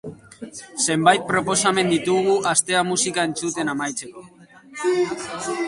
Zenbait 0.85 1.27
proposamen 1.27 1.91
ditugu 1.91 2.37
astea 2.53 2.81
musika 2.89 3.27
entzuten 3.29 3.73
amaitzeko. 3.75 4.25